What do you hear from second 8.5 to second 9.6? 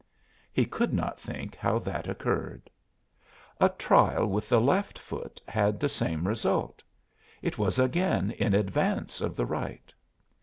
advance of the